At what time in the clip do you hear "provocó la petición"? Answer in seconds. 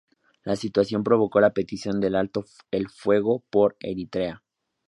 1.03-1.99